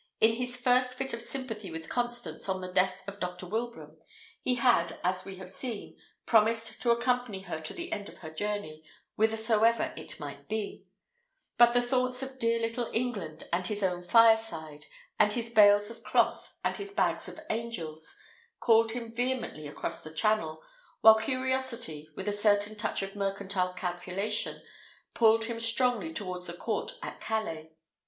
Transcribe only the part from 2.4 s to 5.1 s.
on the death of Dr. Wilbraham, he had,